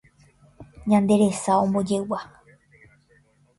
[0.89, 2.19] Ñande resa ombojegua